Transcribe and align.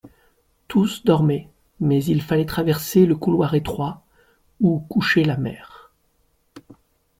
Tous 0.67 1.05
dormaient, 1.05 1.47
mais 1.79 2.03
il 2.03 2.23
fallait 2.23 2.47
traverser 2.47 3.05
le 3.05 3.15
couloir 3.15 3.53
étroit, 3.53 4.03
où 4.59 4.79
couchait 4.79 5.23
la 5.23 5.37
mère. 5.37 5.91